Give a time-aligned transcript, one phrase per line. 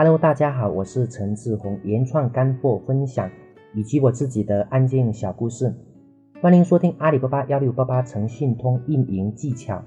[0.00, 3.28] Hello，大家好，我是陈志宏，原创干货分享
[3.74, 5.74] 以及我自己的案件小故事，
[6.40, 9.82] 欢迎收听阿里巴巴幺六八八诚信通运营技巧。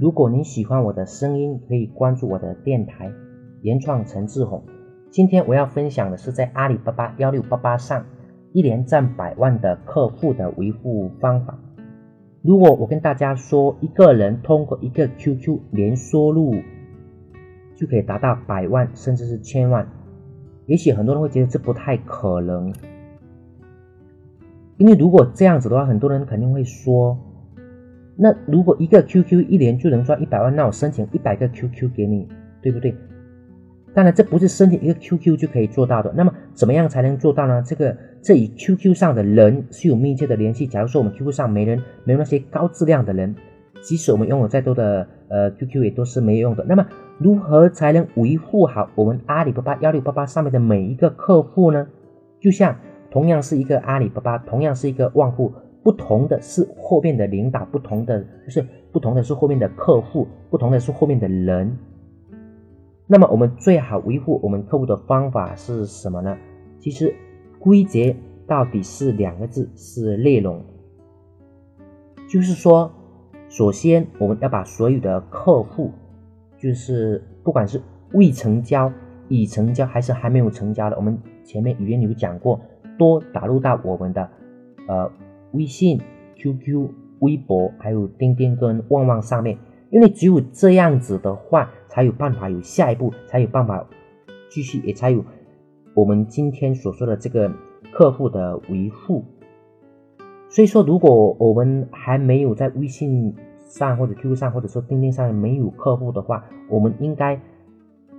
[0.00, 3.12] 如果您喜欢我的声音，可以关注我的电台
[3.60, 4.64] 原创陈志宏。
[5.12, 8.04] 今天我要分享的是在阿里巴巴幺六八八上
[8.52, 11.56] 一年赚百万的客户的维护方法。
[12.42, 16.52] 如果我跟大家说，一个人通过一个 QQ 年收入。
[17.74, 19.86] 就可以达到百万甚至是千万，
[20.66, 22.72] 也许很多人会觉得这不太可能，
[24.76, 27.18] 因为如果这样子的话，很多人肯定会说，
[28.16, 32.28] 那如果一个 QQ 一年就能赚一百万，那我申请一百个 QQ 给你，
[32.60, 32.94] 对不对？
[33.94, 36.10] 当然，这不是申请一个 QQ 就可以做到的。
[36.16, 37.62] 那么，怎么样才能做到呢？
[37.62, 40.66] 这个这与 QQ 上的人是有密切的联系。
[40.66, 43.36] 假如说我们 QQ 上没人，没有那些高质量的人，
[43.82, 46.64] 即使我们拥有再多的呃 QQ 也都是没有用的。
[46.66, 46.86] 那么，
[47.22, 51.86] 如何才能维护好我们阿里巴巴幺六八八上面的每一个客户呢？
[52.40, 52.76] 就像
[53.10, 55.52] 同样是一个阿里巴巴，同样是一个旺户，
[55.84, 61.78] 不同的是后面的领导，不同的就是不同的是后面的客户，不同的是后面的人。
[63.06, 66.36] 那么我们最好维护我们客户的方法是什么呢？
[66.80, 67.14] 其实
[67.60, 68.16] 归结
[68.48, 70.64] 到底是两个字，是内容。
[72.28, 72.90] 就是说，
[73.48, 75.92] 首先我们要把所有的客户。
[76.62, 77.82] 就是不管是
[78.12, 78.92] 未成交、
[79.28, 82.60] 已成交还是还没有成交的，我们前面语言里有讲过，
[82.96, 84.30] 多打入到我们的
[84.86, 85.10] 呃
[85.54, 86.00] 微信、
[86.36, 86.88] QQ、
[87.18, 89.58] 微博，还有钉钉跟旺旺上面，
[89.90, 93.84] 因为只有这样子的话，才有办法有下一步，才有办法
[94.48, 95.24] 继续，也才有
[95.94, 97.50] 我们今天所说的这个
[97.92, 99.24] 客户的维护。
[100.48, 103.34] 所以说，如果我们还没有在微信，
[103.72, 107.40] 上或者 QQ 上或者说钉钉上没有客户的话，我们应该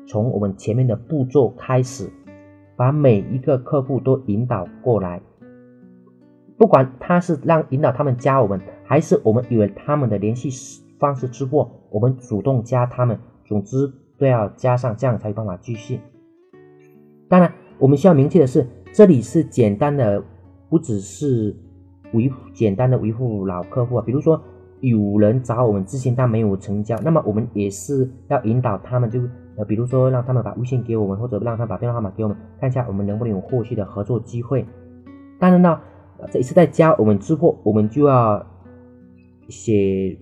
[0.07, 2.09] 从我们前面的步骤开始，
[2.75, 5.21] 把每一个客户都引导过来。
[6.57, 10.49] 不管他是让引导他们加我们，还是我们有了他们的联系
[10.97, 15.99] 方式之后，我们主动加他们，总之都要加上，这样才有办法继续。
[17.29, 20.23] 当然，我们需要明确的是，这里是简单的，
[20.67, 21.55] 不只是
[22.13, 24.41] 维简单的维护老客户啊，比如说。
[24.83, 29.21] 有人找我们咨询，但没有成交，那么我们也是要引导他们，就
[29.55, 34.65] 呃，比如说让他们把微信给我们，或者让他把电话号码给我们，看一下我们能不能有后续的合作机会。
[35.39, 35.79] 当然呢，
[36.29, 38.45] 这一次在教我们之后，我们就要
[39.47, 40.17] 写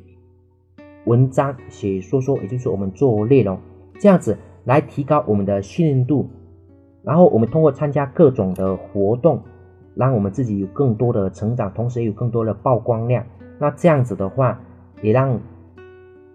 [1.05, 3.57] 文章、写说说，也就是我们做内容，
[3.99, 6.29] 这样子来提高我们的信任度。
[7.01, 9.41] 然后我们通过参加各种的活动，
[9.95, 13.25] 让我们自己有更多的成长，同时也有更多的曝光量。
[13.61, 14.59] 那这样子的话，
[15.03, 15.39] 也让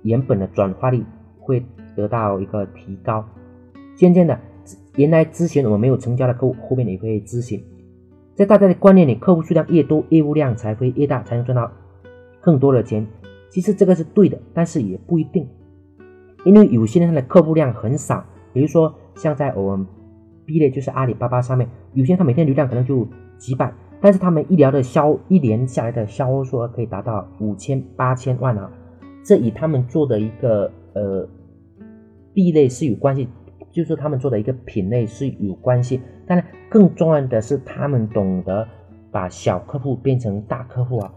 [0.02, 1.04] 原本的转化率
[1.40, 1.60] 会
[1.96, 3.24] 得到一个提高。
[3.96, 4.38] 渐渐的，
[4.94, 7.60] 原来之前我们没有成交的客户，后面也会咨询。
[8.36, 11.72] 在大家的观念里，客户数量越多，业务量才会越大，才能赚到
[12.40, 13.04] 更多的钱。
[13.50, 15.48] 其实这个是对的，但是也不一定，
[16.44, 18.24] 因为有些人他的客户量很少。
[18.52, 19.84] 比如说，像在我们
[20.44, 23.74] B 类，就是阿里巴巴上面，有些他每天流量可能就几百。
[24.06, 28.70] 但是他们医疗的销一年下来的销售额可以达到五千八千万啊，
[29.24, 31.28] 这与他们做的一个呃
[32.32, 33.28] B 类是有关系，
[33.72, 36.00] 就是他们做的一个品类是有关系。
[36.24, 38.64] 当然，更重要的是他们懂得
[39.10, 41.12] 把小客户变成大客户啊。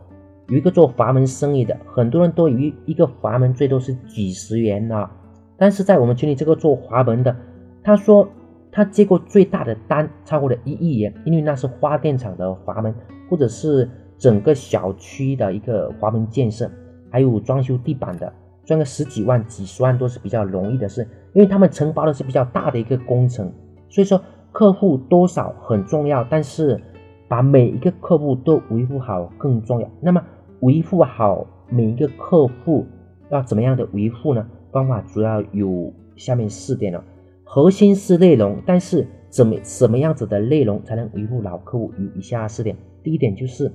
[0.47, 5.11] 有一个做阀门生意的，很多人都以为一个阀门最多是几十元啊，
[5.59, 7.35] 但是在我们群里这个做阀门的，
[7.83, 8.27] 他说。
[8.72, 12.94] 他接过最大的单超过了一亿元，因为那是发电厂的阀门，
[13.30, 16.69] 或者是整个小区的一个阀门建设，
[17.09, 18.31] 还有装修地板的，
[18.63, 21.02] 赚个十几万、几十万都是比较容易的事，
[21.34, 23.52] 因为他们承包的是比较大的一个工程，
[23.90, 24.22] 所以说
[24.52, 26.80] 客户多少很重要，但是
[27.28, 29.90] 把每一个客户都维护好更重要。
[30.01, 30.24] 那么
[30.62, 32.86] 维护好每一个客户
[33.30, 34.46] 要怎么样的维护呢？
[34.72, 37.03] 方法主要有下面四点了。
[37.51, 41.91] 核心是内容，但是怎么什么样子的内容才能维护老客户？
[41.97, 42.75] 有以下四点。
[43.01, 43.71] 第一点就是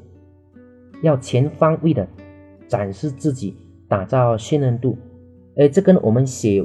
[1.02, 2.06] 要全方位的
[2.69, 3.56] 展示自己，
[3.88, 4.96] 打造信任度。
[5.56, 6.64] 哎，这跟我们写，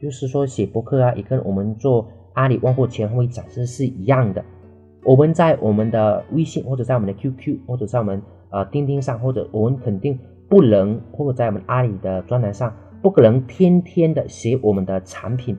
[0.00, 4.42] 就是说写博客啊，也跟我们做阿里旺货全方位展示是一样的。
[5.04, 10.18] 我们在我们的微信或者在我们的 QQ 或者在我们呃钉钉上，或者我们肯定
[10.48, 15.54] 不能，或者在我们阿里的专栏上，不可能天天的写我们的产品。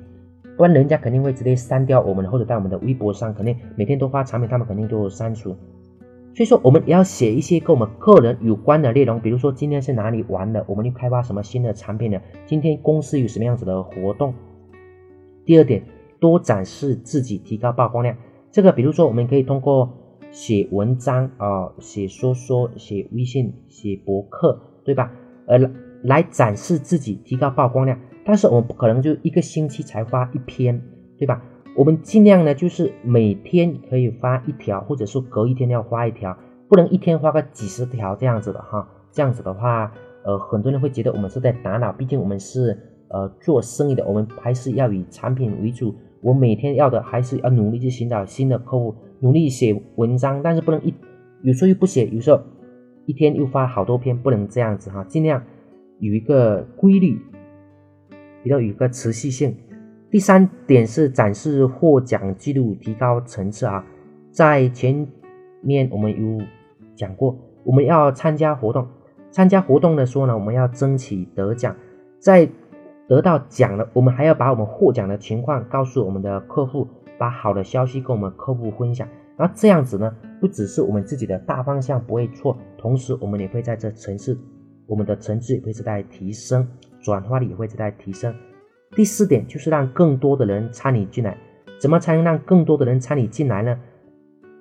[0.57, 5.55] 不然人家肯定会直接删掉我们，或者在我们的微博上肯定每天都发产品，他们肯定都删除。
[6.33, 14.33] 所以说，我们也要写一些跟我们个人有关的内容，比如说今天是哪里玩的，我们又开发什么新的产品的，今天公司有什么样子的活动。
[15.45, 15.83] 第二点，
[16.19, 18.15] 多展示自己，提高曝光量。
[18.49, 19.91] 这个比如说，我们可以通过
[20.31, 25.11] 写文章啊，写说说，写微信，写博客，对吧？
[25.47, 25.57] 呃，
[26.03, 27.99] 来展示自己，提高曝光量。
[28.23, 30.81] 但是我们不可能就一个星期才发一篇，
[31.17, 31.41] 对吧？
[31.75, 36.37] 我们尽量呢，就是每天可以发一条，或者说隔一天要发一条，
[36.67, 38.87] 不能一天发个几十条这样子的哈。
[39.11, 39.91] 这样子的话，
[40.23, 42.77] 呃，很多人会觉得我们是在打扰，毕竟我们是
[43.09, 45.95] 呃做生意的，我们还是要以产品为主。
[46.21, 50.93] 我每天要的还是要努力去寻找新的客户，努力写文章，但是不能一
[51.41, 52.41] 有时候又不写，有时候
[53.05, 55.41] 一天又发好多篇，不能这样子哈，尽量
[55.99, 57.19] 有一个规律，
[58.43, 59.55] 比较有个持续性。
[60.09, 63.85] 第三点是展示获奖记录，提高层次啊。
[64.31, 65.07] 在前
[65.61, 66.45] 面我们有
[66.95, 68.87] 讲过，我们要参加活动，
[69.29, 71.75] 参加活动的时候呢，我们要争取得奖。
[72.19, 72.49] 在
[73.07, 76.87] 得到奖了，我们还要把我们获奖的情况告诉我们的客户，
[77.17, 79.07] 把好的消息跟我们客户分享。
[79.37, 84.37] 那这样子呢，不只是我们自己的大方向不会错，同时我们也会在这层次，
[84.87, 86.67] 我们的层次也会在提升，
[87.01, 88.33] 转化率也会在提升。
[88.91, 91.37] 第四点就是让更多的人参与进来，
[91.79, 93.79] 怎么才能让更多的人参与进来呢？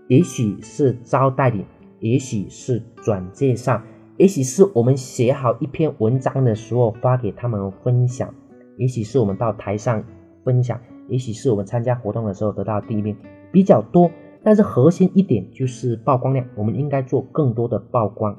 [0.09, 1.65] 也许是招代理，
[1.99, 3.83] 也许是转介绍，
[4.17, 8.33] 也许是我们写好一篇文章的时候发给他们分享，
[8.77, 10.03] 也许是我们到台上
[10.45, 13.17] 分享，也许是我们参加活动的时候得到第一名，
[13.53, 14.11] 比较多。
[14.43, 18.39] 但是核心一点就是曝光量，我们应该做更多的曝光，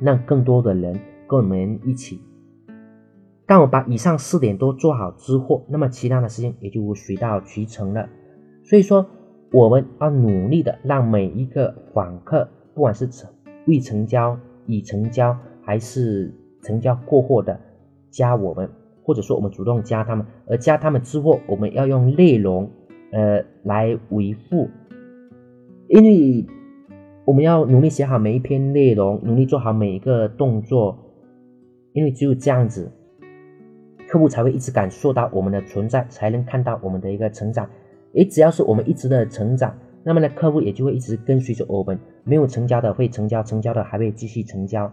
[0.00, 2.20] 让更多的人跟我们一起。
[3.46, 8.08] 当我把以上四点都做好之后，那么其他的事情也就水到渠成了。
[8.62, 9.06] 所以说，
[9.52, 13.28] 我们要努力的让每一个访客，不管是成
[13.66, 16.32] 未成交、已成交，还是
[16.62, 17.60] 成交过后的，
[18.10, 18.70] 加我们，
[19.02, 22.70] 或者说我们主动加他们，而加他们之后，我们要用内容，
[23.12, 24.70] 呃，来维护，
[25.88, 26.46] 因为
[27.26, 30.96] 我们要努力写好每一篇内容，努力做好每一个动作，
[31.92, 32.90] 因为只有这样子。
[34.14, 37.68] 客户才会一直感受到我们的存在，才能看到我们的一个成长。
[38.14, 41.98] 诶，只要是我们一直的成长，那么呢，客户也就会一直跟随着我们。
[42.22, 44.88] 没有成交的会成交，成交的还会继续成交，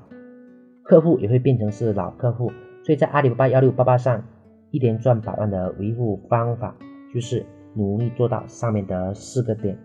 [0.82, 2.52] 客户也会变成是老客户。
[2.84, 4.24] 所以在阿里巴巴幺六八八上，
[4.72, 6.76] 一年赚百万的维护方法
[7.14, 7.46] 就是
[7.76, 9.78] 努力做到上面的四个点。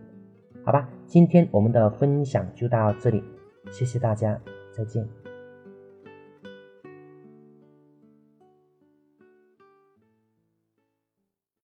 [0.64, 3.22] 好吧，今天我们的分享就到这里，
[3.70, 4.40] 谢谢大家，
[4.74, 5.06] 再见。